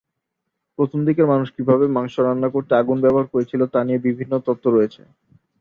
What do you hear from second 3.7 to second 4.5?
তা নিয়ে বিভিন্ন